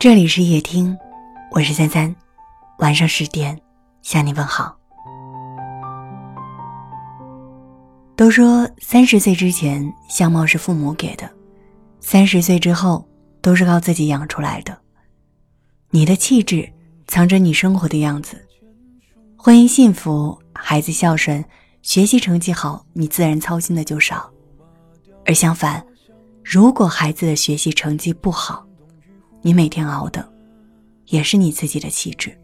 [0.00, 0.96] 这里是夜听，
[1.50, 2.14] 我是三三，
[2.78, 3.60] 晚上十点
[4.00, 4.78] 向你问好。
[8.14, 11.28] 都说三十岁之前相貌是父母给的，
[11.98, 13.04] 三十岁之后
[13.42, 14.78] 都是靠自己养出来的。
[15.90, 16.72] 你的气质
[17.08, 18.40] 藏着你生活的样子，
[19.36, 21.44] 婚姻幸福，孩子孝顺，
[21.82, 24.32] 学习成绩好，你自然操心的就少。
[25.26, 25.84] 而相反，
[26.44, 28.64] 如果孩子的学习成绩不好，
[29.40, 30.28] 你每天熬的，
[31.06, 32.36] 也是你自己的气质。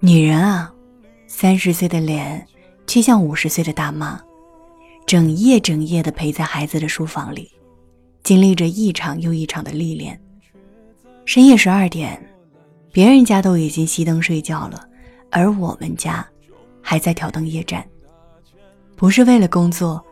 [0.00, 0.74] 女人啊，
[1.28, 2.44] 三十岁的脸，
[2.86, 4.20] 却像五十岁的大妈，
[5.06, 7.50] 整夜整夜的陪在孩子的书房里，
[8.24, 10.20] 经历着一场又一场的历练。
[11.24, 12.20] 深夜十二点。
[12.92, 14.86] 别人家都已经熄灯睡觉了，
[15.30, 16.24] 而我们家
[16.82, 17.82] 还在挑灯夜战。
[18.96, 20.04] 不是为了工作，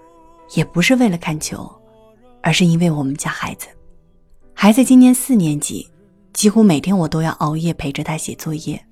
[0.54, 1.70] 也不是为了看球，
[2.42, 3.66] 而是因为我们家孩子。
[4.54, 5.86] 孩子今年四年级，
[6.32, 8.82] 几乎每天我都要熬夜陪着他写作业。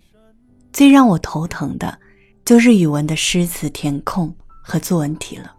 [0.71, 1.99] 最让我头疼的，
[2.45, 5.55] 就是语文的诗词填空和作文题了。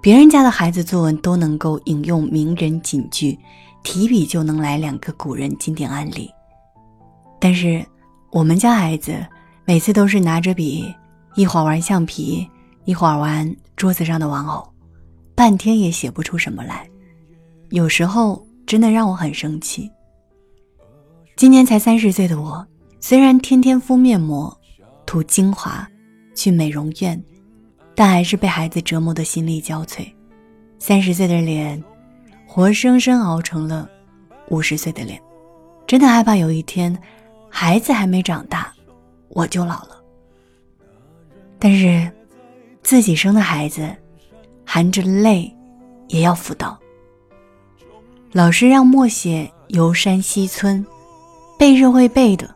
[0.00, 3.36] 别人家的孩子作文都能够引用名人警句，
[3.82, 6.30] 提笔就能来两个古人经典案例。
[7.44, 7.84] 但是，
[8.30, 9.14] 我们家孩子
[9.66, 10.90] 每次都是拿着笔，
[11.34, 12.48] 一会儿玩橡皮，
[12.86, 14.66] 一会儿玩桌子上的玩偶，
[15.34, 16.88] 半天也写不出什么来。
[17.68, 19.90] 有时候真的让我很生气。
[21.36, 22.66] 今年才三十岁的我，
[22.98, 24.58] 虽然天天敷面膜、
[25.04, 25.86] 涂精华、
[26.34, 27.22] 去美容院，
[27.94, 30.10] 但还是被孩子折磨得心力交瘁。
[30.78, 31.84] 三十岁的脸，
[32.46, 33.86] 活生生熬成了
[34.48, 35.20] 五十岁的脸，
[35.86, 36.98] 真的害怕有一天。
[37.56, 38.74] 孩子还没长大，
[39.28, 40.02] 我就老了。
[41.56, 42.10] 但是，
[42.82, 43.88] 自己生的孩子，
[44.66, 45.56] 含着泪，
[46.08, 46.76] 也要辅导。
[48.32, 50.84] 老师让默写“游山西村”，
[51.56, 52.52] 背是会背的，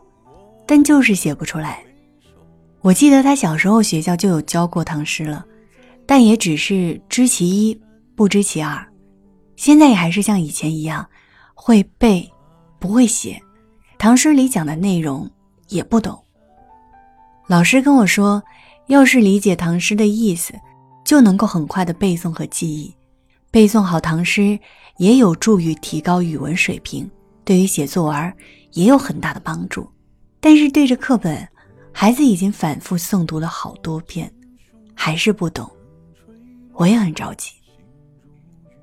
[0.66, 1.80] 但就是写不出来。
[2.80, 5.46] 我记得他小时候学校就有教过唐诗了，
[6.06, 7.80] 但也只是知其一，
[8.16, 8.84] 不知其二。
[9.54, 11.08] 现在也还是像以前一样，
[11.54, 12.28] 会背，
[12.80, 13.40] 不会写。
[13.98, 15.28] 唐诗里讲的内容
[15.68, 16.16] 也不懂。
[17.48, 18.40] 老师跟我说，
[18.86, 20.54] 要是理解唐诗的意思，
[21.04, 22.94] 就能够很快的背诵和记忆。
[23.50, 24.56] 背诵好唐诗
[24.98, 27.10] 也有助于提高语文水平，
[27.44, 28.34] 对于写作文
[28.72, 29.90] 也有很大的帮助。
[30.38, 31.48] 但是对着课本，
[31.92, 34.32] 孩子已经反复诵读了好多遍，
[34.94, 35.68] 还是不懂，
[36.74, 37.50] 我也很着急。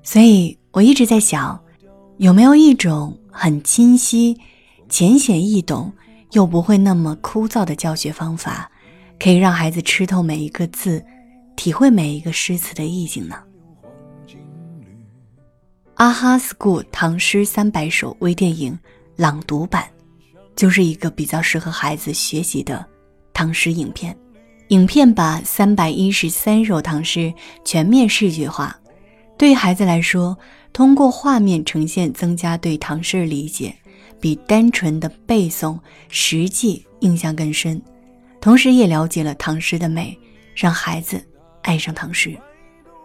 [0.02, 1.58] 所以我一直在想，
[2.18, 4.38] 有没有一种很清晰。
[4.96, 5.92] 浅显易懂
[6.32, 8.66] 又不会那么枯燥的教学方法，
[9.18, 11.04] 可以让孩子吃透每一个字，
[11.54, 13.36] 体会每一个诗词的意境呢。
[15.96, 18.78] 阿哈 school 唐诗三百首微电影
[19.16, 19.84] 朗读版，
[20.54, 22.82] 就是一个比较适合孩子学习的
[23.34, 24.16] 唐诗影片。
[24.68, 27.30] 影片把三百一十三首唐诗
[27.66, 28.74] 全面视觉化，
[29.36, 30.34] 对于孩子来说，
[30.72, 33.76] 通过画面呈现，增加对唐诗的理解。
[34.20, 35.78] 比单纯的背诵
[36.08, 37.80] 实际印象更深，
[38.40, 40.16] 同时也了解了唐诗的美，
[40.54, 41.22] 让孩子
[41.62, 42.36] 爱上唐诗。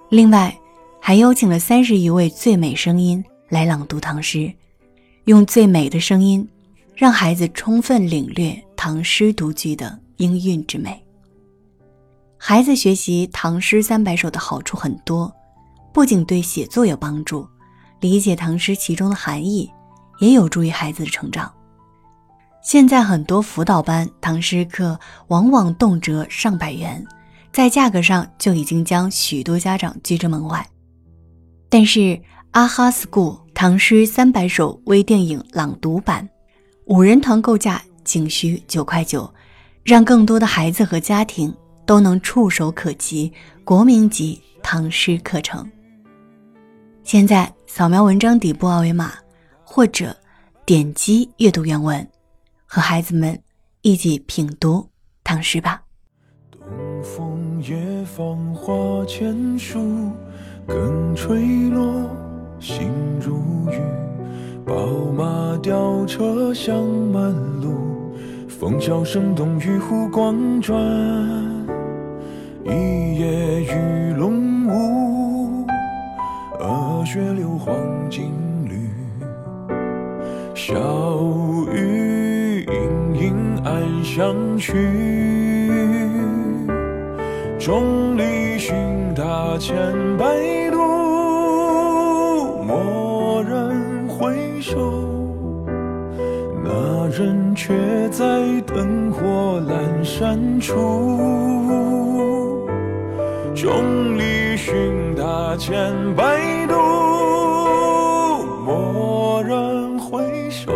[0.09, 0.55] 另外，
[0.99, 4.51] 还邀请了三十余位最美声音来朗读唐诗，
[5.25, 6.47] 用最美的声音，
[6.95, 11.01] 让孩子充分领略唐诗独具的音韵之美。
[12.37, 15.31] 孩子学习唐诗三百首的好处很多，
[15.93, 17.47] 不仅对写作有帮助，
[17.99, 19.69] 理解唐诗其中的含义。
[20.21, 21.51] 也有助于孩子的成长。
[22.63, 24.97] 现在很多辅导班唐诗课
[25.29, 27.03] 往往动辄上百元，
[27.51, 30.63] 在价格上就已经将许多家长拒之门外。
[31.69, 32.21] 但是
[32.51, 36.29] 阿哈 school 唐诗三百首微电影朗读版，
[36.85, 39.27] 五人堂购价仅需九块九，
[39.83, 41.51] 让更多的孩子和家庭
[41.83, 45.67] 都能触手可及国民级唐诗课程。
[47.03, 49.13] 现在扫描文章底部二维码。
[49.73, 50.13] 或者
[50.71, 52.07] 点击阅读原文，
[52.65, 53.37] 和孩子们
[53.81, 54.87] 一起品读
[55.21, 55.83] 唐诗吧。
[56.49, 56.61] 东
[57.03, 57.75] 风夜
[58.05, 58.73] 放花
[59.05, 60.13] 千树，
[60.65, 62.09] 更吹落，
[62.61, 62.89] 星
[63.19, 63.35] 如
[63.69, 63.81] 雨。
[64.65, 64.73] 宝
[65.11, 68.15] 马雕车香满路，
[68.47, 70.81] 风箫声动，玉壶光转。
[72.63, 75.67] 一夜鱼龙舞，
[76.61, 77.75] 鹅血柳黄
[78.09, 78.31] 金。
[80.63, 80.77] 小
[81.73, 81.91] 雨。
[84.13, 84.73] 相去。
[87.57, 88.75] 众里寻
[89.15, 89.77] 他千
[90.17, 90.25] 百
[90.69, 90.77] 度，
[92.67, 94.75] 蓦然回首，
[96.61, 97.73] 那人却
[98.09, 98.25] 在
[98.67, 100.75] 灯火阑珊处。
[103.55, 106.75] 众里寻他千百度，
[110.11, 110.73] 回首，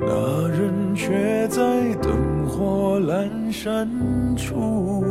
[0.00, 1.60] 那人却在
[1.96, 3.86] 灯火阑珊
[4.34, 5.04] 处。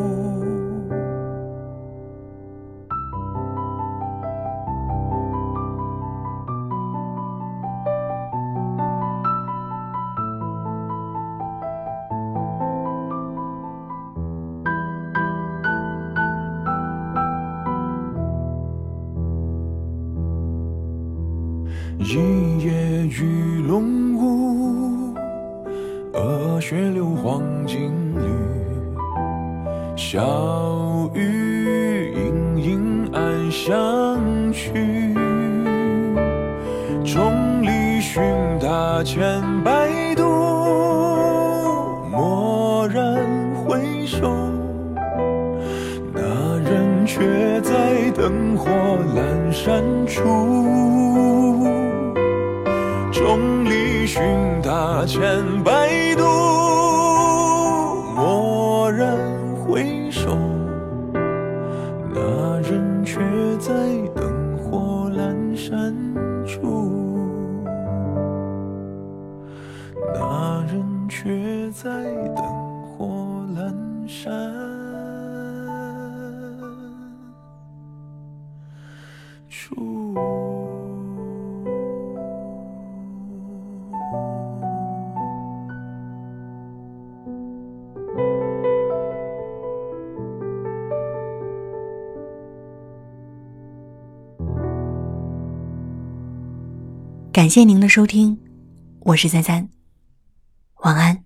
[22.00, 22.72] 一夜
[23.08, 25.14] 鱼龙舞，
[26.14, 28.24] 鹅血流黄金缕。
[29.96, 34.20] 小雨盈盈暗香
[34.52, 35.14] 去，
[37.06, 38.22] 众里寻
[38.60, 40.24] 他千百度，
[42.12, 43.24] 蓦然
[43.66, 44.36] 回首，
[46.12, 46.22] 那
[46.60, 48.70] 人却在灯火
[49.16, 50.22] 阑珊处。
[53.12, 54.22] 众里寻
[54.62, 55.24] 他千
[55.64, 56.24] 百度，
[58.16, 59.18] 蓦然
[59.56, 60.38] 回首，
[62.14, 63.20] 那人却
[63.60, 63.74] 在
[64.16, 65.96] 灯火阑珊
[66.46, 67.26] 处，
[70.14, 71.90] 那人却在
[97.34, 98.38] 感谢您的收听，
[99.00, 99.68] 我是三三，
[100.84, 101.23] 晚安。